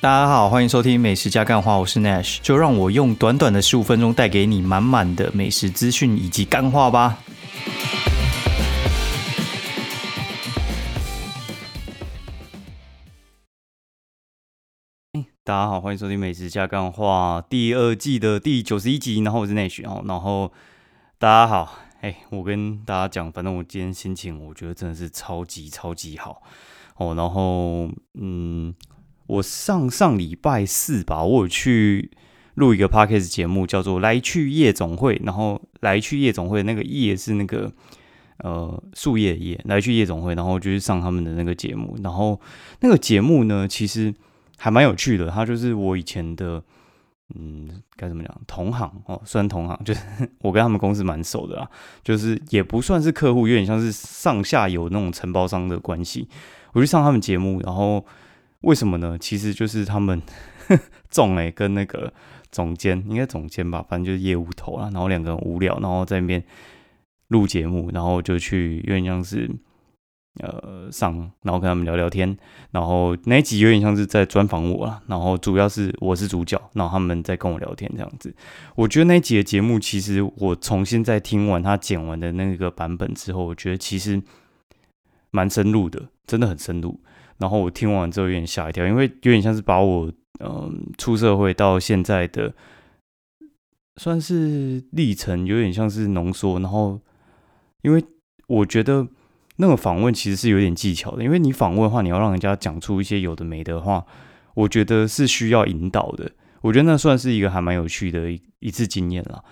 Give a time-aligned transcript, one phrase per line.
[0.00, 7.18] 大家好，欢迎收听《美食加干话》，我是 Nash，就让我用短短的十五分钟带给你满满的美食资讯以及干话吧。
[15.42, 20.52] 大家好，欢迎收听《美食加干话》第二季的第九十一集，然后我是 Nash 哦，然后
[21.18, 26.40] 大家好，哎，我跟大家讲，反正我今天心情，我觉得真的是超级超级好
[26.98, 28.72] 哦，然后嗯。
[29.28, 32.10] 我上上礼拜四吧，我有去
[32.54, 35.16] 录一个 podcast 节目，叫做《来去夜总会》。
[35.22, 37.70] 然后“来去夜总会”那个“夜”是那个
[38.38, 40.34] 呃树叶的“叶”，来去夜总会。
[40.34, 41.94] 然后就去上他们的那个节目。
[42.02, 42.40] 然后
[42.80, 44.12] 那个节目呢，其实
[44.56, 45.28] 还蛮有趣的。
[45.28, 46.62] 他就是我以前的，
[47.38, 50.00] 嗯，该怎么讲，同行哦，算同行， 就是
[50.40, 51.68] 我跟他们公司蛮熟的啦，
[52.02, 56.26] 就是也不算是客户，有点像是上下游那种承包商的关系。
[56.72, 58.02] 我去上他们节目，然后。
[58.62, 59.16] 为什么呢？
[59.18, 60.20] 其实就是他们
[61.08, 62.12] 总哎跟那个
[62.50, 64.90] 总监，应该总监吧，反正就是业务头啊。
[64.92, 66.42] 然后两个人无聊，然后在那边
[67.28, 69.48] 录节目，然后就去有点像是
[70.40, 72.36] 呃上，然后跟他们聊聊天。
[72.72, 78.34] 然后那一集有点像是在专访我了，然后主要是我是主角，然后他们在跟我聊天这样子。
[78.74, 84.20] 我觉得那一集的节目，其实我重新再听完他剪完的那个版本之后，我觉得其实
[85.30, 86.98] 蛮深入的，真的很深入。
[87.38, 92.52] 然后我听完之后有点吓一跳，因为有点像是把我嗯出社会到现在的
[93.96, 96.58] 算是历程，有点像是浓缩。
[96.60, 97.00] 然后
[97.82, 98.04] 因为
[98.46, 99.06] 我觉得
[99.56, 104.04] 那个访问其实是有点技巧的，因为你访问的话，你要让人家讲出一些有的没的话，
[104.54, 106.32] 我觉得是需要引导的。
[106.60, 109.44] 我觉得那算是一个还蛮有趣的一一次经验了。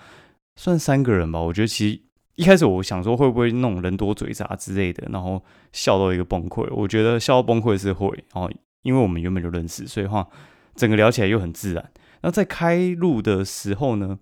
[0.55, 2.06] 算三个人吧，我觉得其实。
[2.37, 5.43] 一开始我想说会不会那种人多嘴杂之类的，然后
[5.73, 6.71] 笑到一个崩溃。
[6.71, 8.47] 我觉得笑到崩溃是会，然后
[8.83, 10.27] 因为我们原本就认识，所以话
[10.75, 11.91] 整个聊起来又很自然。
[12.21, 14.19] 那在开录的时候呢，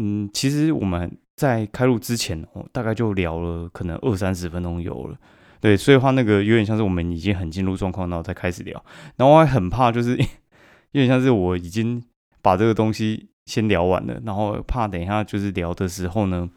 [0.00, 5.16] 嗯，其实我们在开录之前哦，大概就聊了可能二三十分钟有了，
[5.60, 8.84] 对，所以话那个有点像是我们已经很进入状况，然后再开始聊。
[9.14, 10.16] 然后我还很怕，就是
[10.90, 12.02] 有点像是我已经
[12.42, 16.50] 把这个东西先聊完了，然后怕等一下就是聊的时候呢。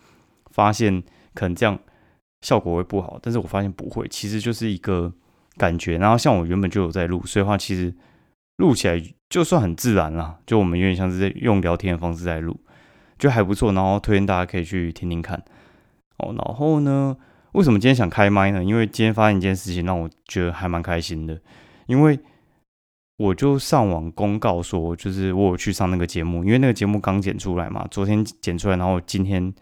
[0.56, 1.78] 发现可能这样
[2.40, 5.12] 效果会不好，但是我发现不会，其实就是一个
[5.58, 5.98] 感觉。
[5.98, 7.94] 然后像我原本就有在录，所以话其实
[8.56, 12.58] 录起来就算很自然啦，就我们有点像是在用聊天的方式在录，
[13.20, 13.74] 就还不错。
[13.74, 15.44] 然后推荐大家可以去听听看。
[16.20, 17.18] 哦，然后呢，
[17.52, 18.64] 为什么今天想开麦呢？
[18.64, 21.38] 因为今天发现一件事情让我觉得还蛮开心的，
[21.88, 22.18] 因为
[23.18, 29.54] 我就上网公告说，就是我有去上那个节目，因为那个节目刚剪出来嘛，昨天剪出来，然后今天。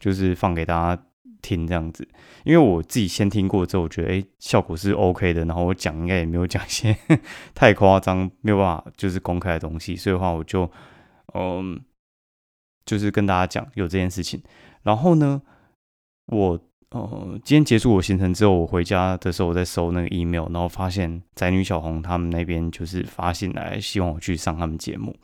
[0.00, 1.02] 就是放给大家
[1.42, 2.08] 听这样子，
[2.44, 6.96] 因为我自己先听过之后，我觉得诶效果是 OK 的，然后我讲应该也没有讲些
[7.54, 10.70] 太夸张、没有办法就是公开的东西，所以的话我就
[11.34, 11.80] 嗯，
[12.84, 14.42] 就是跟大家讲有这件事情。
[14.82, 15.40] 然后呢，
[16.26, 16.60] 我
[16.90, 25.16] 呃今天结束我行程之后，我回家的时候我在收那个 email，然后发现宅女小红他们那边就是发信来，希望我去上他们节目。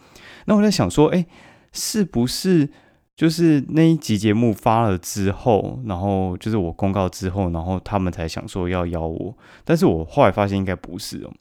[0.47, 1.27] 那我在想说，哎，
[1.73, 2.71] 是不是？
[3.17, 9.35] 就是那一集节目发了之后，然后就是我公告之后，然后他们才想说要邀我，
[9.65, 11.33] 但是我后来发现应该不是哦，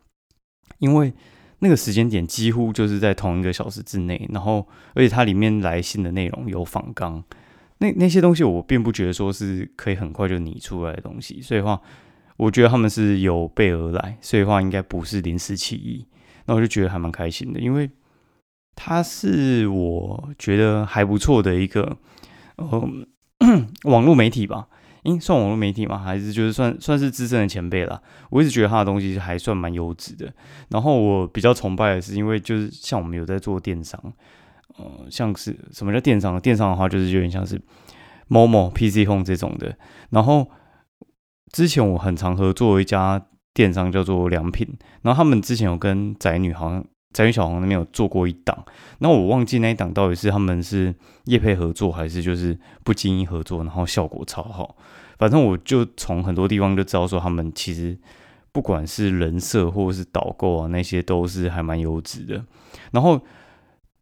[0.77, 1.13] 因为
[1.59, 7.21] 那个时间点几乎就是在同一个小时之内，然后而且它里面来信的内容有仿纲，
[7.79, 11.81] 那那些东西我并不觉得说是可以很快就拟出来的东西，所以话
[12.37, 16.05] 我觉得他们是有备而来，所以话应该不是临时起意，
[16.45, 17.89] 那我就觉得还蛮开心的，因为。
[18.75, 21.97] 他是我觉得还不错的一个，
[22.57, 22.89] 呃，
[23.83, 24.67] 网络媒体吧，
[25.03, 25.97] 应算网络媒体吗？
[25.97, 28.01] 还是就是算算是资深的前辈了。
[28.29, 30.33] 我一直觉得他的东西还算蛮优质的。
[30.69, 33.99] 然后我比较崇拜的是，因为就是像我们有在做电商，
[34.77, 36.37] 呃，像是什么叫电商？
[36.39, 37.61] 电商的话就是有点像是
[38.27, 39.77] 某某 PC Home 这种的。
[40.09, 40.51] 然后
[41.53, 46.85] 之前我很常合作一家电商叫做良品，然后他们之前有跟宅女好像。
[47.15, 48.65] 宅女小红那边有做过一档，
[48.99, 54.75] 那我忘记那一档到底是他们是业配合作还是就是不经意合作，然后效果超好。
[55.17, 57.97] 反正我就从很多地方就知道说他们其实
[58.51, 62.43] 不管是人设或者是导购啊那些都是还蛮优质的。
[62.91, 63.21] 然后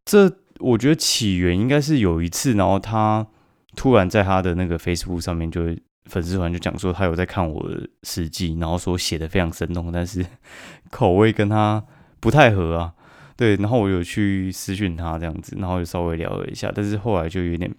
[0.04, 3.28] 这我觉得起源应该是有一次，然后他
[3.76, 5.62] 突然在他的那个 Facebook 上面就
[6.06, 10.26] 粉丝团就讲说他有在看我的实际，然后说写的非常生动，但是
[10.90, 11.84] 口味跟他
[12.20, 12.94] 不太合啊。
[13.36, 17.74] 对，然后我有去私讯他这样子，然后就稍微聊了一下，但是后来就有点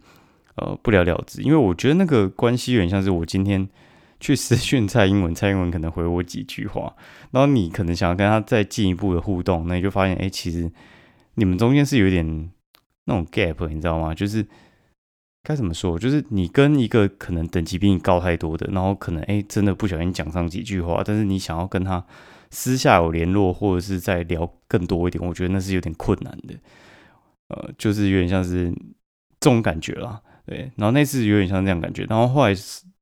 [0.56, 3.68] 呃不了了之，因为我觉得那个关系有点像是我今天
[4.20, 6.94] 去私讯蔡英文，蔡英文可能回我几句话，
[7.30, 10.70] 然后你可能想要跟他再进一步的互动，那你就发现，哎，其实
[11.34, 12.50] 你们中间是有点
[13.04, 14.14] 那种 gap，你知道吗？
[14.14, 14.46] 就是
[15.42, 22.02] 该怎么说，就是你跟一个可能等级比你高太多的，然后可能哎真的不小心讲上几句话，但是你想要跟他
[22.54, 26.54] 私下有联络，或者是再聊更多一点，我觉得那是有点困难的。
[27.48, 28.70] 呃，就是有点像是
[29.40, 30.70] 这种感觉啦，对。
[30.76, 32.54] 然后那次有点像这样感觉，然后后来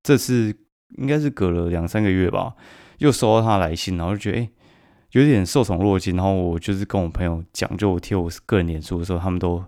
[0.03, 0.57] 这次
[0.97, 2.55] 应该是隔了两三个月吧，
[2.97, 4.49] 又收到他来信，然后就觉得哎，
[5.11, 6.17] 有点受宠若惊。
[6.17, 9.63] 然后我就是跟我朋友讲，就我贴我个人脸书的时候，他们都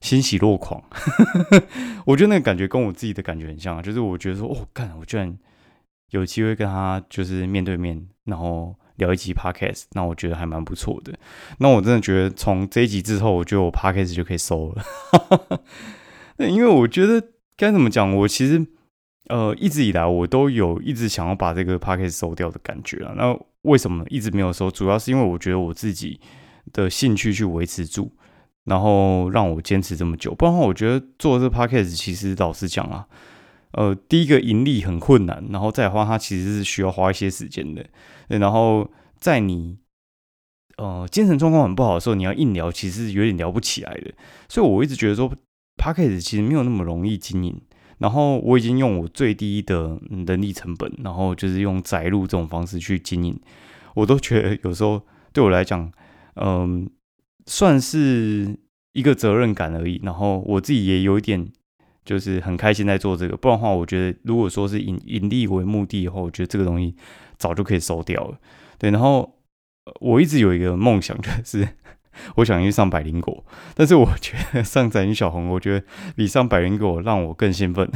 [0.00, 0.80] 欣喜若狂。
[2.06, 5.36] 我觉得那个感觉跟我自己的感觉很像，就是我觉得说，哦，干，我居然
[6.10, 8.74] 有机会跟他就是面对面，然后。
[8.98, 11.12] 聊一集 podcast，那我觉得还蛮不错的。
[11.58, 14.84] 那我真的觉得从这一集之后，我觉得我 podcast 就可以收了。
[16.36, 17.20] 那因为我觉得
[17.56, 18.64] 该怎么讲，我其实
[19.28, 23.14] 呃一直以来我都有一直想要把这个 podcast 收掉的感觉啊。
[23.16, 24.70] 那为什么一直没有收？
[24.70, 26.20] 主要是因为我觉得我自己
[26.72, 28.12] 的兴趣去维持住，
[28.64, 30.34] 然后让我坚持这么久。
[30.34, 33.06] 不然的话，我觉得做这 podcast 其实老实讲啊。
[33.72, 37.84] 呃，第一个盈利很困难，然后再花它其实是需要花一些时间的。
[38.28, 39.78] 然后在你
[40.78, 44.12] 呃精神状况很不好的时候，你要硬聊，其实有点聊不起来的。
[44.48, 47.60] 所以我一直觉得说 p a c k a g e 其实没有那么容易经营。
[47.98, 53.38] 然后我已经用我最低的人力成本，然后就是用载入这种方式去经营，
[53.94, 55.92] 我都觉得有时候对我来讲，
[56.36, 56.88] 嗯，
[57.46, 58.56] 算是
[58.92, 60.00] 一个责任感而已。
[60.02, 61.50] 然后我自己也有一点。
[62.08, 66.96] 就是很开心在做这个，不然的话，我觉得如果说是以盈利为目的以后，我觉得这个东西
[67.36, 68.38] 早就可以收掉了。
[68.78, 69.38] 对，然后
[70.00, 71.68] 我一直有一个梦想，就是
[72.36, 73.44] 我想去上百灵果，
[73.74, 77.90] 但是我觉得上展云小红，我觉得比上百灵果让我更兴奋。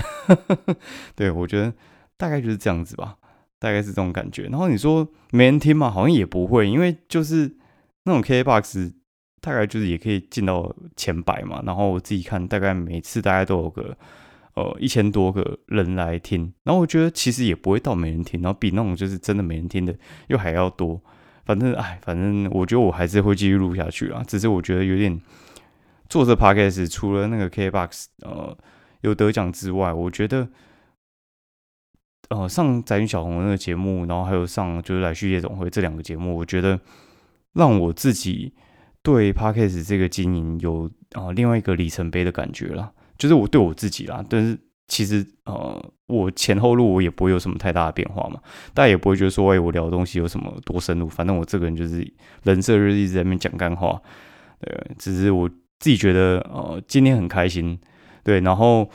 [1.16, 1.72] 对，我觉得
[2.18, 3.16] 大概就是这样子吧，
[3.58, 4.42] 大概是这种感觉。
[4.48, 7.56] 然后你说没人听嘛，好像也不会，因为就是
[8.04, 8.92] 那种 K box。
[9.42, 13.94] 大概就是也可以进到前百嘛，然后我自己看，大概每次大概都有个
[14.54, 19.92] 呃一千多个人来听，然后我觉得其实也不会到没人听，然后比那种就是真的没人听的
[20.28, 21.02] 又还要多。
[21.44, 25.20] 反正哎，反正我觉得我还是会继续录下去啊，只是我觉得有点
[26.08, 28.56] 做这 podcast 除了那个 KBox 呃
[29.00, 30.48] 有得奖之外，我觉得
[32.28, 36.78] 呃上宅女小红那个节目，然后还有上就是来续夜总会这两个节目，我觉得
[37.54, 38.54] 让我自己。
[39.02, 44.58] 对 parkas 这个经营有啊另外一个里程碑的感觉啦，就是我对我自己啦，但是
[44.88, 48.40] 其实呃我前后路我也不会有什么太大的变化嘛，
[48.74, 52.06] 大家也不会觉得说哎我聊的东西有什么多深入，反正我这个人就是
[52.44, 54.00] 人设就是一直在那边讲干话，
[54.60, 57.78] 对，只是我自己觉得呃今天很开心，
[58.22, 58.88] 对，然后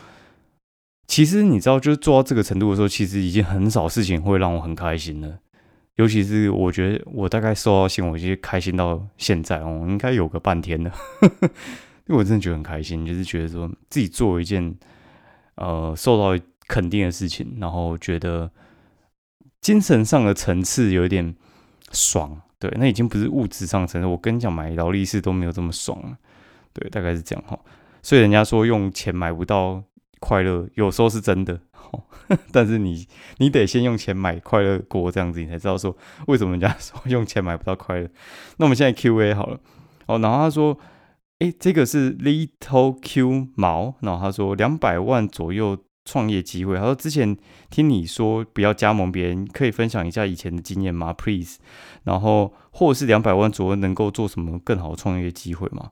[1.07, 5.39] 其实你知道就是做到这个程度的时候，其实已经很少事情会让我很开心了。
[5.97, 10.91] 尤其是我觉得我大概收到信，我就开心到现在哦，应该有个半天了，
[11.21, 11.29] 因
[12.13, 14.75] 为我真的觉得很开心，就是觉得说自己做一件
[15.55, 18.51] 呃受到肯定的事情，然后觉得
[19.59, 21.35] 精神上的层次有一点
[21.91, 24.05] 爽，对，那已经不是物质上层次。
[24.07, 26.17] 我跟你讲，买劳力士都没有这么爽了，
[26.73, 27.59] 对，大概是这样哈。
[28.03, 29.83] 所以人家说用钱买不到
[30.19, 31.59] 快乐，有时候是真的。
[32.51, 33.07] 但是你
[33.37, 35.95] 你得先用钱买快乐锅，这样子你才知道说
[36.27, 38.09] 为什么人家 说用钱买不到快乐。
[38.57, 39.59] 那我们现在 Q A 好了，
[40.07, 40.77] 哦，然后他说，
[41.39, 46.75] 诶，这个是 Little Q 毛，然后他说两百万左右创业机会。
[46.75, 47.37] 他说之前
[47.69, 51.59] 听你说不要加盟别人，可以分享一下以前的经验吗？Please，
[52.03, 55.91] 然后或者是两百万左右能够做什么更好的创业机会吗？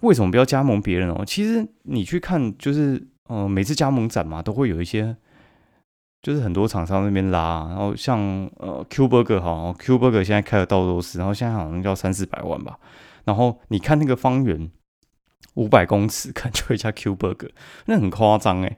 [0.00, 1.24] 为什么不要加盟别人哦？
[1.24, 3.06] 其实你去看就是。
[3.28, 5.16] 嗯，每次加盟展嘛，都会有一些，
[6.22, 8.20] 就是很多厂商那边拉，然后像
[8.58, 12.78] 呃 Q Burger 哈，Q Burger 现在开了到都是，然后现在好像要三四百万吧。
[13.24, 14.70] 然后你看那个方圆
[15.54, 17.50] 五百公尺， 可能就一家 Q Burger，
[17.86, 18.76] 那很夸张诶，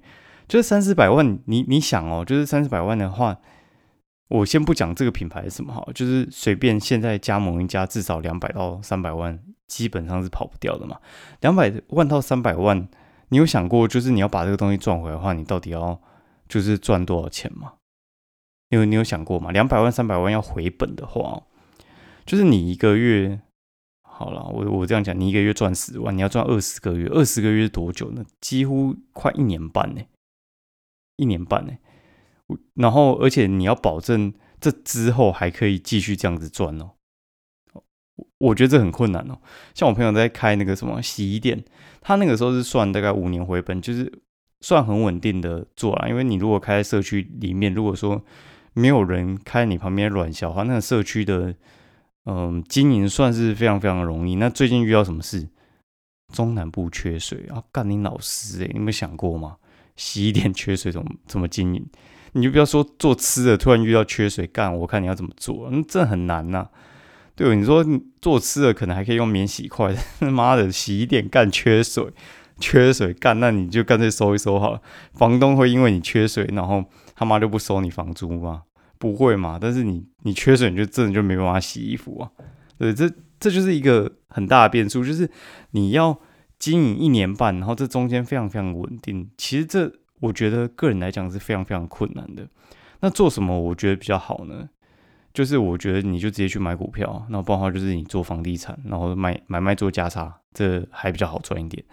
[0.49, 3.37] 就是三四百万，你你想哦，就是三四百万的话，
[4.29, 10.99] 我先不讲这个品牌是什么哈，就是随便现在加盟一家，至少两百到三百万，基本上是跑不掉的嘛。
[11.41, 12.89] 两百万到三百万。
[13.31, 16.01] 你有想过，就是你要把这个东西赚回来的话，你到底要
[16.49, 17.75] 就是赚多少钱吗？
[18.71, 19.51] 因为你有想过吗？
[19.51, 21.43] 两百万、三百万要回本的话，
[22.27, 23.41] 就是你一个月
[24.03, 28.25] 好了，我我这样讲，你一个月赚十万，你要赚二十个月，二十个月是多久呢？
[28.41, 30.03] 几乎快一年半呢，
[31.17, 31.73] 一年半呢。
[32.75, 36.93] 然后，而且你要保证这之后还可以继续这样子赚哦。
[38.39, 39.39] 我觉得这很困难哦。
[39.75, 41.63] 像我朋友在开那个什么洗衣店，
[42.01, 44.13] 他那个时候是算大概五年回本，就是
[44.61, 48.25] 算很稳定的做啦，因为你如果开在社区里面，如果说
[48.75, 51.55] 没有人开你旁边软小的话，那个社区的
[52.27, 54.37] 嗯经营算是非常非常容易。
[54.37, 55.49] 那最近遇到什么事？
[56.33, 57.63] 中南部缺水啊！
[57.73, 59.57] 干你老师诶，你有没想过吗？
[59.97, 61.85] 洗衣店缺水怎么怎么经营？
[62.33, 65.69] 你就不要说做吃的，突然遇到缺水，干我看你要怎么做？
[65.73, 66.69] 那这很难呐。
[67.39, 67.85] 对，你说
[68.21, 72.05] 做吃的可能还可以用免洗筷，他 妈的洗衣店干缺水，
[72.59, 74.83] 缺水干，那你就干脆收一收好了。
[75.13, 78.65] 房东会因为你缺水，然后他妈就不收你房租吗？
[78.99, 79.57] 不会嘛。
[79.57, 82.29] 但是你你缺水，你就真的就没办法洗衣服啊。
[82.77, 85.31] 对，这这就是一个很大的变数，就是
[85.71, 86.19] 你要
[86.59, 89.31] 经营一年半，然后这中间非常非常稳定。
[89.37, 92.49] 其实这我觉得个人来讲是非常非常困难的。
[92.99, 94.69] 那做什么我觉得比较好呢？
[95.35, 101.85] 就是我觉得你就直接去买股票，然后不然的话就是你做房地产，然后买买卖做价差，这还比较好赚一点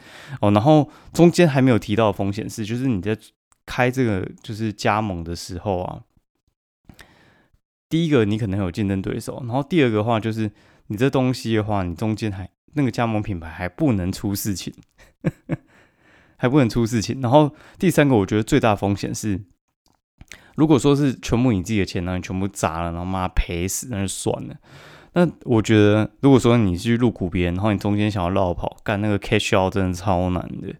[0.41, 0.49] 哦。
[0.51, 3.15] 然后中间还没有提到风险是，就是你在
[3.65, 6.01] 开这个就是加盟的时候啊，
[7.87, 10.51] 第一个你可能有竞争对手，然后第二个话就是
[10.87, 14.73] 你这东西的话，你中间还那个加盟品牌还不能出事情，
[16.37, 17.21] 还不能出事情。
[17.21, 19.43] 然后第三个我觉得最大风险是。
[20.55, 24.55] 如果说是全部你自己的钱，然后你全部砸了，然后妈赔死，那就算了。
[25.13, 30.73] 那我觉得，如果说你去入股别人，然后你中间想要绕跑，干那个 cash out 真的超难的。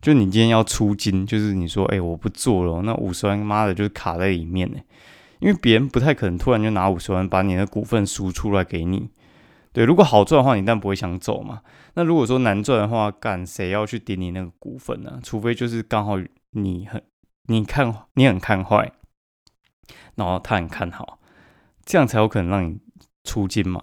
[0.00, 4.78] 就你今天要出金，就是你说，哎，我不做了，那五十万妈的就是卡在里面呢。
[5.40, 9.08] 因为别人不太可能突然就拿五十万把你的股份赎出来给你。
[9.72, 11.60] 对，如果好赚的话，你当然不会想走嘛。
[11.94, 15.18] 那如果说难赚的话，干谁要去顶你那个股份呢？
[15.22, 16.18] 除非就是刚好
[16.50, 17.02] 你很
[17.46, 18.92] 你看你很看坏。
[20.16, 21.18] 然后他很看好，
[21.84, 22.78] 这样才有可能让你
[23.24, 23.82] 出金嘛。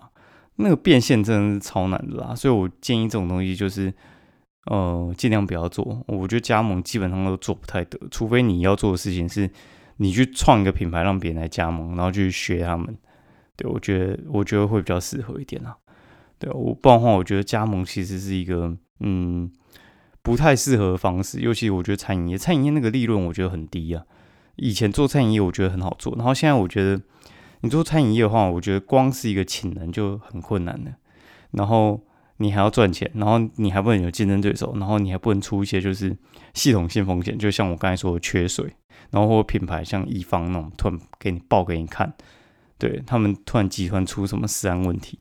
[0.58, 3.94] 那个变现真的是超难的啦，所以我建议这种东西就是，
[4.68, 6.02] 呃，尽量不要做。
[6.08, 9.50] 我觉得加盟基本上都做不太得，除非你要做的事情是，
[9.98, 12.98] 你去创一个品牌让别人来加盟，然后去学他们。
[13.58, 15.76] 对我觉得，我觉得会比较适合一点啊。
[16.40, 19.52] 对我不然的话，我觉得加盟其实是一个嗯
[20.22, 24.06] 不太适合的方式，尤其我觉得餐饮业，餐饮业那个利润我觉得很低啊。
[24.58, 27.02] 以前做餐饮业我觉得很好做，然后现在我觉得
[27.62, 30.92] 你做餐饮业的话，我觉得光是一个请人就很困难了。
[31.52, 32.02] 然后
[32.38, 36.16] 你还要赚钱，然后你还不能有竞争对手，然后你还不能出一些就是
[36.54, 38.74] 系统性风险，就像我刚才说的缺水，
[39.12, 42.14] 然后或品牌像一方那种突然给你报给你看，
[42.78, 45.20] 对他们突然集团出什么治安问题，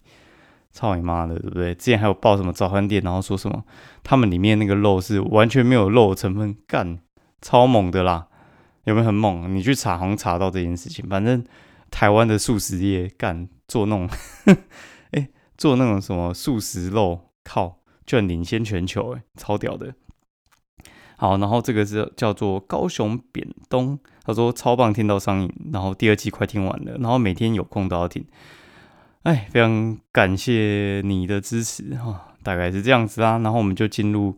[0.72, 1.74] 操你妈的，对不对？
[1.74, 3.64] 之前还有报什么早餐店，然后说什么
[4.02, 6.98] 他们里面那个肉是完全没有肉成分，干
[7.40, 8.26] 超猛的啦。
[8.84, 9.54] 有没有很猛？
[9.54, 11.08] 你去查，好像查到这件事情。
[11.08, 11.42] 反正
[11.90, 14.08] 台湾的素食业干做那种，
[15.12, 19.94] 哎，做那种什么素食肉，靠，居然领先全球，哎，超屌的。
[21.16, 28.22] 好，然后这个是叫做高雄扁东，他说超棒，听到上映，然后第二季快听完了，然后每天有空都要听。
[29.22, 33.38] 哎，非常感谢你的支持哈，大概是这样子啦。
[33.38, 34.36] 然后我们就进入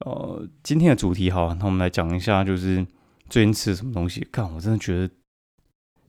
[0.00, 2.84] 呃今天的主题哈，那我们来讲一下就是。
[3.28, 4.26] 最近吃了什么东西？
[4.30, 5.12] 看，我真的觉得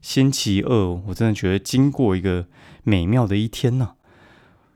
[0.00, 2.46] 星期二，我真的觉得经过一个
[2.84, 3.96] 美妙的一天呢。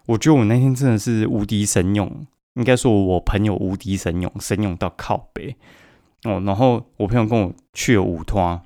[0.06, 5.56] 我觉得我那天真的是无敌神勇，应该说我朋友无敌神勇，神勇到靠北
[6.24, 6.42] 哦。
[6.44, 8.60] 然后我朋友跟我去了五托，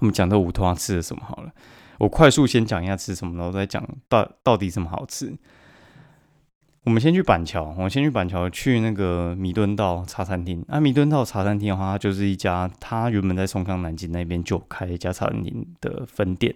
[0.00, 1.52] 我们讲这五托吃了什么好了。
[1.98, 5.32] 我快速先讲一下吃什么，然后再讲到到底什么好吃。
[6.88, 10.64] 我们先去板桥，我先去板桥去那个弥敦道茶餐厅。
[10.68, 16.54] 啊，弥敦道茶餐厅的话，它就是一家，它原本在松江南京那边就开一家茶餐厅的分店。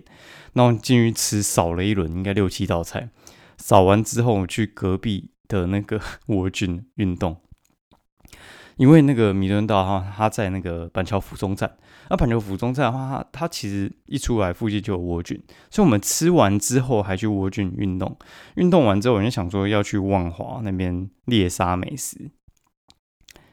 [0.55, 3.11] 那我进去吃，扫了一轮，应该六七道菜。
[3.59, 7.37] 扫完之后，我去隔壁的那个 我军运动。
[8.77, 11.71] 因为那个弥敦道哈，它在那个板桥府中站。
[12.09, 18.15] 那板桥府中站的话，它它其实一出来附近就有蜗郡，所以我们吃完之后还去蜗郡运动。
[18.57, 22.31] 运动完之后，我就想说要去万华那边猎杀美食，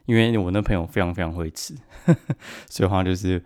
[0.05, 1.75] 因为我那朋友非常非常会吃，
[2.69, 3.43] 所以话就是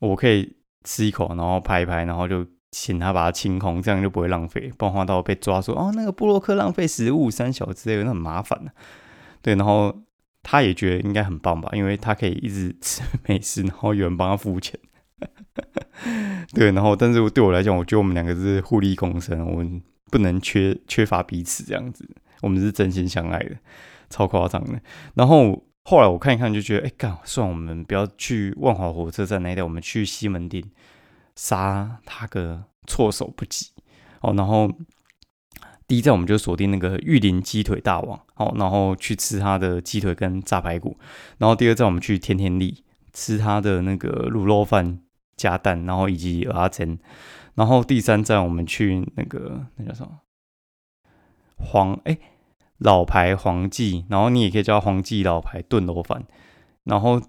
[0.00, 4.70] 我可以吃一口，然后拍一拍，然后就请他把它清空，这样就不会浪费。
[4.76, 8.72] 不然的话到被抓说哦，那个布洛克浪费食物三小之类的，那很麻烦的。
[9.42, 9.96] 对，然后。
[10.50, 14.80] 他也觉得应该很棒吧，因为他可以一直吃美食， 然后有人帮他付钱。
[16.54, 22.08] 对，然后但是对我来讲，我觉得我们两个是互利共生，我们不能缺缺乏彼此这样子，
[22.40, 23.56] 我们是真心相爱的，
[24.08, 24.80] 超夸张的。
[25.12, 30.64] 然后后来我看一看，就觉得哎，干，算我们不要去万华火车站那一带，我们去西门町
[31.36, 33.66] 杀他个措手不及
[34.22, 34.32] 哦。
[34.34, 34.72] 然后
[35.88, 40.98] 第一站我们就锁定那个玉林鸡腿大王，好，然后去吃他的鸡腿跟炸排骨。
[41.38, 45.00] 然后第二站我们去天天利吃他的那个卤肉饭
[45.34, 46.98] 加蛋，然后以及阿珍。
[47.54, 50.20] 然后第三站我们去那个那叫什么
[51.56, 52.16] 黄哎
[52.76, 56.22] 老牌黄记，然后你也可以叫黄记老牌炖肉饭。
[56.84, 57.20] 然后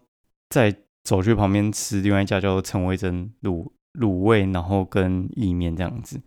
[0.49, 6.21] 再走去旁边吃另外一家叫陈维珍卤卤味，然后跟意面这样子。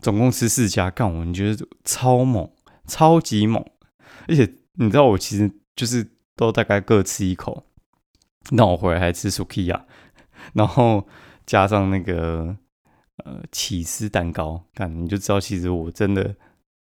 [0.00, 2.50] 总共吃四家，干我你觉得超猛，
[2.86, 3.64] 超级猛，
[4.28, 7.64] 而且你知道我其实就是都大概各吃一口，
[8.50, 9.82] 那我回来还吃 sukiya，
[10.54, 11.06] 然后
[11.44, 12.56] 加上那个
[13.24, 16.36] 呃起司蛋糕，干你就知道其实我真的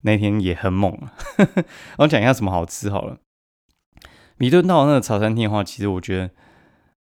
[0.04, 1.14] 那天也很猛啊。
[1.98, 3.18] 我讲一下什么好吃好了，
[4.38, 6.30] 米顿道那个茶餐厅的话，其实我觉得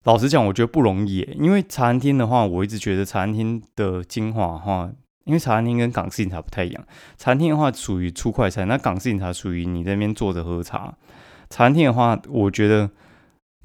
[0.05, 4.91] 老实讲，我觉得不容易，因为茶餐厅的话，我一直觉得茶餐厅的精华话。
[5.25, 6.85] 因为茶餐厅跟港式饮茶不太一样，
[7.17, 10.95] 茶餐厅的话属于出快餐，那港式饮茶属于你在那边坐着喝茶。
[11.49, 12.91] 茶餐厅的话，我觉得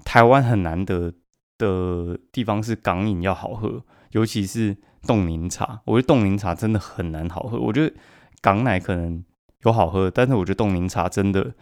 [0.06, 1.14] 台湾很难得
[1.58, 5.82] 的地方是港饮要好喝，尤其是冻柠茶。
[5.86, 7.60] 我觉得冻柠茶真的很难好喝。
[7.60, 7.94] 我觉得
[8.42, 9.24] 港奶可能
[9.64, 11.54] 有好喝，但是我觉得冻柠茶真的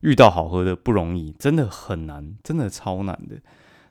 [0.00, 3.36] 遇到好喝的不容易，真的很难，真的超难的。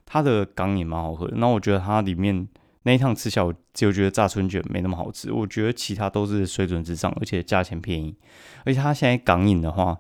[0.06, 2.48] 它的港饮蛮好喝的，那我觉得它里面。
[2.88, 5.32] 那一趟吃下，我就觉得炸春卷没那么好吃。
[5.32, 8.16] 我觉得其他都是水准之上，而且价钱便宜。
[8.64, 9.98] 而且他现在港饮的话，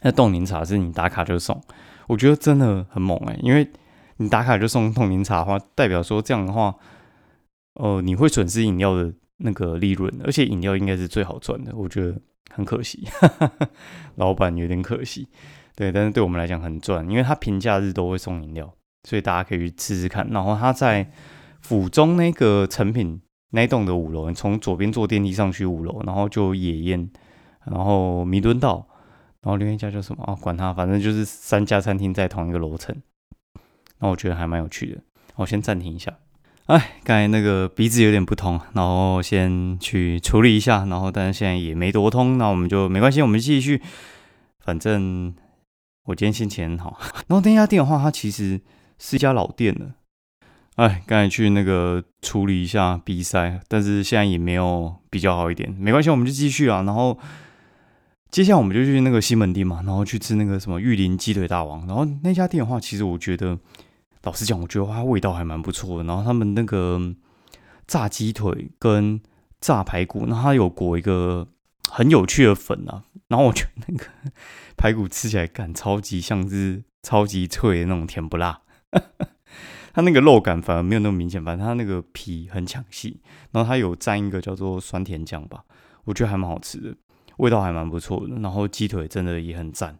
[0.00, 1.62] 那冻柠茶是你打卡就送，
[2.06, 3.38] 我觉得真的很猛哎。
[3.42, 3.70] 因为
[4.16, 6.74] 你打卡就送冻柠茶的话，代表说这样的话，
[7.74, 11.76] 呃，你会损失饮料的那个利润，而且饮料应该是最好赚的。
[11.76, 12.18] 我觉得
[12.50, 13.06] 很可惜，
[14.16, 15.28] 老板有点可惜。
[15.76, 18.72] 对，但是对我们来讲很赚，因为他平假日都会送饮料，
[19.06, 20.26] 所以大家可以去吃吃看。
[20.30, 21.12] 然后他在。
[21.70, 24.90] 府中那个成品那栋的五楼，你从左边。
[24.90, 27.08] 坐电梯上去五楼，然后就野宴，
[27.64, 28.88] 然后弥敦道，
[29.40, 30.34] 然后另外一家叫什么啊？
[30.34, 32.92] 管他，反正就是三家餐厅在同一个楼层。
[34.00, 35.00] 那我觉得还蛮有趣的。
[35.36, 36.12] 我先暂停一下。
[36.66, 43.80] 哎，刚才那个鼻子有点不通，然后先去处理一下，然后但是现在也没多通，那我们就没关系，我们继续。
[44.58, 45.32] 反正
[46.06, 46.98] 我今天心情很好。
[47.28, 48.60] 然后那家店的话，它其实
[48.98, 49.94] 是一家老店了。
[50.76, 56.82] 哎，刚才去那个处理一下鼻塞，但是现在也没有比较好一点，没关系，我们就继续啊。
[56.82, 57.18] 然后
[58.30, 61.86] 接下来我们就去那个西门町嘛，然后去吃那个什么玉林鸡腿大王。
[61.86, 63.58] 然后那家店的话，其实我觉得，
[64.22, 66.04] 老实讲，我觉得它味道还蛮不错的。
[66.04, 67.14] 然后他们那个
[67.86, 69.20] 炸鸡腿跟
[69.60, 71.48] 炸排骨，那它有裹一个
[71.90, 73.02] 很有趣的粉啊。
[73.28, 74.06] 然后我觉得那个
[74.78, 78.60] 排骨吃起来感超级像是超级脆的那种甜不辣。
[79.92, 83.20] 它那个肉感反而没有那么明显，反正它那个皮很抢戏，
[83.52, 85.64] 然后它有蘸一个叫做酸甜酱吧，
[86.04, 86.94] 我觉得还蛮好吃的，
[87.38, 88.36] 味道还蛮不错的。
[88.36, 89.98] 然后鸡腿真的也很赞，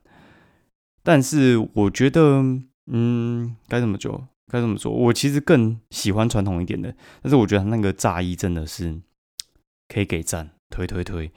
[1.03, 2.43] 但是我觉得，
[2.87, 4.29] 嗯，该怎么做？
[4.53, 4.91] 该怎么说？
[4.91, 9.01] 我其实更喜欢传统一点的，但是我觉得那个炸衣真的是
[9.89, 11.31] 可以给赞，推推推。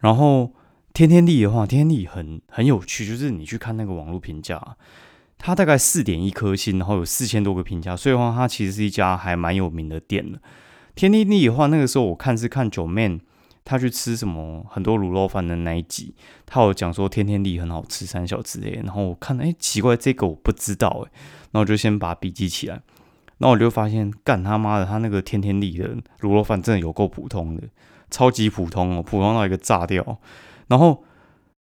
[0.00, 0.52] 然后
[0.92, 4.76] 天天地的话，天天地很很有趣，就是你去看那个网络评价。
[5.38, 10.40] 它大概四点一颗星，然后有四千多个评价，所以的话它其实是一家还蛮有名的店的。
[10.94, 13.20] 天地利的话，那个时候我看是看九妹
[13.64, 16.14] 他去吃什么很多卤肉饭的那一集，
[16.46, 18.80] 他有讲说天天利很好吃，三小之类。
[18.84, 21.10] 然后我看，哎，奇怪，这个我不知道，哎，
[21.50, 22.80] 然后我就先把笔记起来。
[23.38, 27.64] 然后我就发现，干他妈的，他那个天天利的卤肉饭真的有够普通的，
[28.10, 30.18] 超级普通哦，普通到一个炸掉。
[30.68, 31.04] 然后，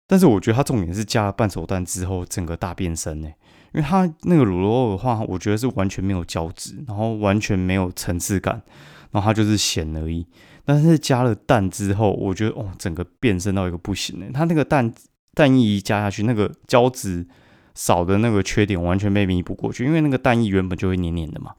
[0.06, 3.30] 但是我觉得他重点是加了半熟蛋之后，整个大变身呢。
[3.76, 8.62] 因为它那个卤肉的话，我觉得是完全没有胶质，然后完全没有层次感，
[9.10, 10.26] 然后它就是咸而已。
[10.64, 14.26] 但是加了蛋之后，我觉得哦，整个变身到一个不行了。
[14.32, 14.90] 它那个蛋
[15.34, 17.26] 蛋液一加下去，那个胶质
[17.74, 21.52] 少的那个缺点完全被弥补过去，因为那个蛋液原本就会黏黏的嘛，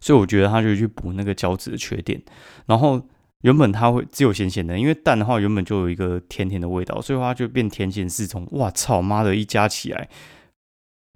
[0.00, 2.20] 所以我觉得它就去补那个胶质的缺点。
[2.66, 3.00] 然后
[3.42, 8.44] 原本它会只有咸咸的，因为蛋的话原本就有一个甜甜的味道，所以它就变甜咸适中。
[8.50, 10.08] 哇操妈的，一加起来！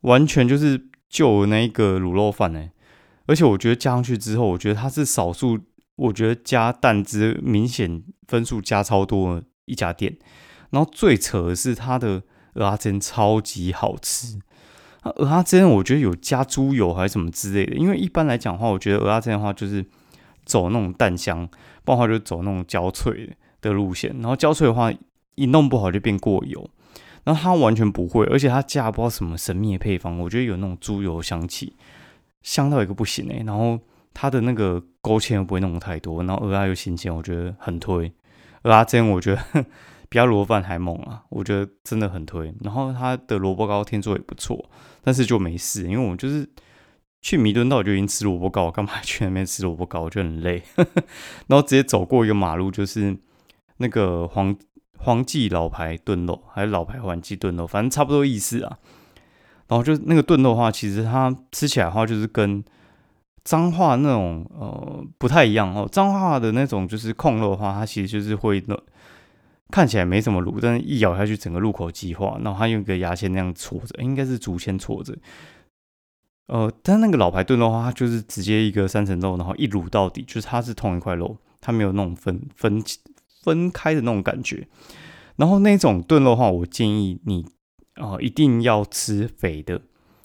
[0.03, 2.71] 完全就是就那一个卤肉饭呢，
[3.27, 5.59] 而且我觉得加上去之后，我觉得它是少数，
[5.97, 10.17] 我觉得加蛋汁明显分数加超多的一家店。
[10.71, 12.23] 然后最扯的是它的
[12.55, 14.39] 鹅阿珍超级好吃，
[15.03, 17.75] 鹅阿珍我觉得有加猪油还是什么之类的。
[17.75, 19.85] 因为一般来讲的话，我觉得鹅阿珍的话就是
[20.45, 21.49] 走那种蛋香，
[21.85, 24.15] 不然话就走那种焦脆的路线。
[24.21, 24.93] 然后焦脆的话
[25.35, 26.71] 一弄不好就变过油。
[27.25, 31.77] 然后它完全不会，而且它加不知道什么神秘的配方，我觉得有那种猪油香气，
[32.43, 33.43] 香到一个不行哎。
[33.47, 33.79] 然后
[34.15, 38.13] 它的那个勾芡又不会弄太多，然后鹅啊又新鲜，我觉得很推。
[38.63, 39.65] 而阿珍我觉得
[40.09, 42.53] 比他萝卜饭还猛啊，我觉得真的很推。
[42.63, 44.69] 然后他的萝卜糕听说也不错，
[45.03, 46.47] 但是就没事，因为我们就是
[47.23, 50.11] 去弥敦道就已经吃萝卜糕，干嘛去那边吃萝卜糕？
[50.11, 50.63] 就很累。
[51.49, 53.17] 然后直接走过一个马路，就是
[53.79, 54.55] 那个黄
[55.03, 58.79] 黄记老牌炖肉，还是老牌黄记炖肉，反正差不多意思啊。
[59.69, 62.63] 然后就那个炖肉的话，其实它吃起来的话，就是跟
[63.45, 65.89] 脏话那种呃不太一样哦。
[65.91, 68.77] 脏话的那种就是控肉的话，它其实就是会那
[69.71, 72.37] 看起来没什么卤，但是一咬下去整个入口即化。
[72.43, 75.17] 然后它用一个牙签那样戳着，应该是竹签戳着。
[76.49, 82.83] 呃，但那个老牌炖肉的话，它就是直接一个三层肉，然后一卤到底，就是它是同一块肉，它没有那种分分
[83.43, 84.67] 分开的那种感觉。
[85.37, 87.47] 然后那种炖肉的话，我建议你。
[87.97, 89.79] 哦，一定要吃肥的，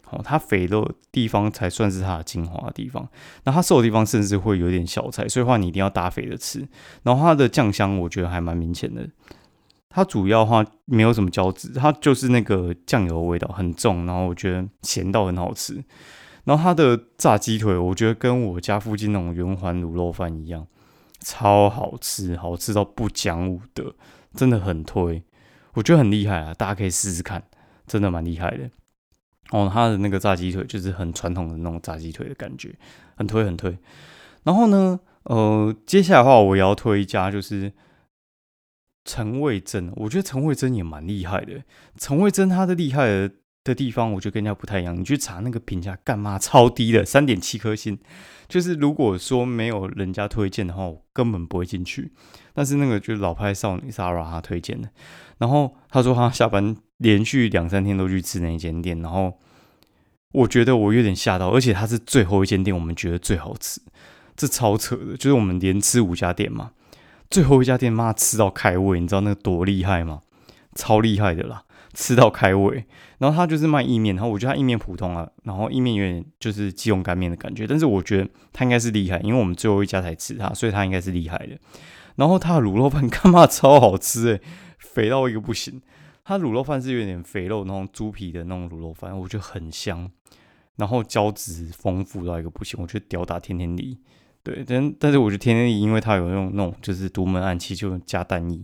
[0.10, 3.06] 哦，它肥的地方才算是它的精华地方。
[3.44, 6.66] 那它瘦的地方甚至会有点小菜，所以话你一定要搭肥的吃。
[7.04, 9.10] 然后它的酱香我觉得还蛮明显的，
[9.90, 15.84] 它主要话没有什么胶质，它就是那个酱油味道很重，然后我觉得咸到很好吃。
[16.46, 20.66] 然后它的炸鸡腿，我觉得跟我家附近那种圆环卤肉饭一样，
[21.26, 23.96] 超好吃，好吃到不讲武德，
[24.36, 25.24] 真的很推，
[25.74, 27.44] 我觉得很厉害啊，大家可以试试看。
[27.88, 28.70] 真的蛮厉害的
[29.52, 32.76] 哦，他的那个炸鸡腿就是很传统的那种炸鸡腿的感觉，
[33.16, 33.78] 很推很推。
[34.44, 37.72] 然后呢，呃，接下来的话我要推一家，就是
[39.04, 39.92] 陈味珍。
[39.96, 41.64] 我觉得陈味珍也蛮厉害的。
[41.98, 43.32] 陈味珍他的厉害的
[43.66, 44.98] 的地方，我觉得跟人家不太一样。
[44.98, 48.00] 你去查那个评价，干嘛超低的，三点七颗星。
[48.48, 52.14] 就是如果说没有人家推荐的话，我根本不会进去。
[52.54, 54.88] 但是那个就是老派少女 Sara 她推荐的，
[55.40, 56.78] 然后他说他下班。
[57.00, 59.38] 连续两三天都去吃那间店，然后
[60.32, 63.82] 我觉得我有点吓到，而且它是最后一间店，我们觉得最好吃，
[64.38, 65.18] 这超扯的。
[65.18, 66.72] 就是我们连吃五家店嘛，
[67.30, 70.22] 最后一家店妈吃到开胃，你知道那个多厉害吗？
[70.74, 71.64] 超厉害的啦，
[71.96, 72.86] 吃到开胃。
[73.18, 81.58] 然后他就是卖意面，然后我觉得他意面普通啊，然后意面有点就是鸡茸干面的感觉，但是我觉得他应该是厉害，因为我们最后一家才吃他，所以他应该是厉害的。
[82.18, 84.42] 然后他的卤肉饭干嘛超好吃诶，
[84.78, 85.82] 肥到一个不行。
[86.28, 90.10] 它卤肉饭是有点肥肉那种猪皮的那种卤肉饭，我觉得很香，
[90.78, 94.00] 然后胶质丰富到一个不行，我觉得吊打天天利。
[94.42, 98.60] 对，但但是我觉得天天利因为它有用那种就是独门暗器，就加蛋液。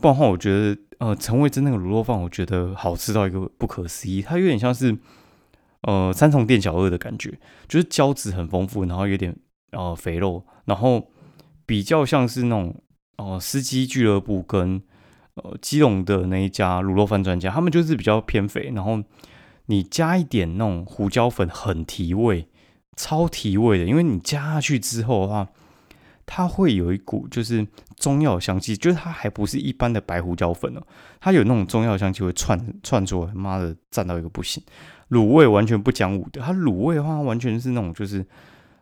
[0.00, 4.96] 不然的话，我觉得呃陈味珍那个卤肉饭，我觉得好吃到一个不可思议，它有点像是
[5.82, 9.36] 呃三重店小二的感觉，就是胶质很丰富，然后有点
[9.72, 11.10] 呃肥肉，然后
[11.66, 12.82] 比较像是那种
[13.18, 14.82] 哦司机俱乐部跟。
[15.34, 19.00] 呃，基隆的那一家卤肉饭专家，他们就是比较偏肥，然后
[19.66, 22.48] 你加一点那种胡椒粉，很提味，
[22.96, 23.84] 超提味的。
[23.86, 25.48] 因为你加下去之后的话，
[26.26, 30.82] 它会有一股就是中药香气，就是它还不是一般的白胡椒粉哦，
[31.20, 34.62] 它有那种中药香气会窜窜出来，妈的，赞到一个不行。
[35.10, 38.24] 卤味完全不讲武的，它卤味的话完全是那种就是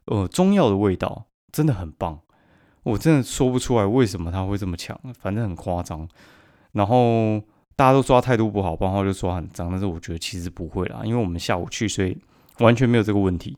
[0.05, 2.21] 呃中药的味道，真的很棒。
[2.83, 6.07] 我真的说不出来为什么它会这么强，反正很夸张。
[6.73, 7.41] 然后
[7.75, 12.17] 大家都说他态度不好，然后就说很脏，但是我觉得其实不会啦，因为我们下午去，所以
[12.59, 13.57] 完全没有这个问题。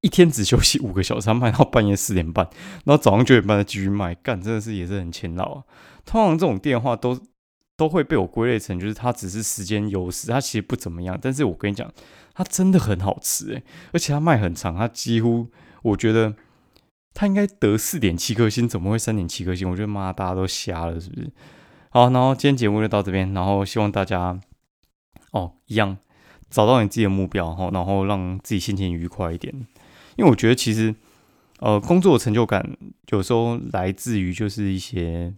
[0.00, 2.48] 一天只休息五个小时，他卖到半夜四点半，
[2.84, 5.64] 然后早上九点半再继续卖，干真的是也是很勤劳啊。
[6.04, 7.18] 通常这种电话都
[7.76, 11.18] 都会被我归类成就是它只是时间优势，它其实不怎么样。
[11.20, 11.90] 但是我跟你讲，
[12.34, 15.48] 它真的很好吃诶，而且它卖很长，它几乎
[15.82, 16.34] 我觉得
[17.14, 19.68] 它应该得四点七颗星，怎么会三点七颗星？
[19.70, 21.30] 我觉得妈大家都瞎了是不是？
[21.90, 24.38] 好，然后今天节目就到这边，然后希望大家
[25.32, 25.96] 哦一样
[26.50, 29.54] 找到你自己的目标，哈，然后让自己心情愉快一点。
[30.16, 30.94] 因为我觉得其实
[31.60, 32.76] 呃工作的成就感
[33.10, 35.32] 有时候来自于就是一些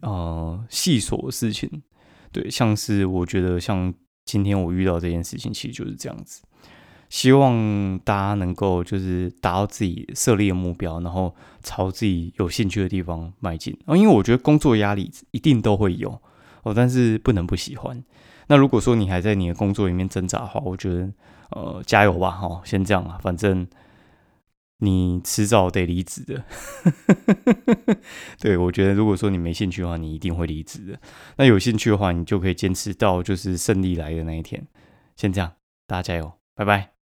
[0.00, 1.82] 呃细琐的事情，
[2.32, 3.92] 对，像是我觉得像
[4.24, 6.42] 今天我遇到这件事情，其实就是这样子。
[7.08, 13.78] 希望大家能够就是达到自己设立的目标，然后朝自己有兴趣的地方迈进。
[13.86, 16.20] 哦，因为我觉得工作压力一定都会有
[16.64, 18.02] 哦，但是不能不喜欢。
[18.48, 21.12] 那如果说你还在你的工作里面挣扎的话，我觉得
[21.50, 23.66] 呃加油吧，哈，先这样啊，反正
[24.78, 26.44] 你迟早得离职的。
[28.38, 31.00] 对我觉得，如果说你没兴趣的话，你一定会离职的。
[31.36, 34.66] 那有兴趣的话，你就可以坚持到就是胜利来的那一天。
[35.16, 35.52] 先这样，
[35.86, 36.95] 大家加油，拜拜。